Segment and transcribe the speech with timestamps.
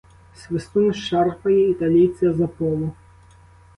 [0.35, 2.91] Свистун шарпає італійця за полу.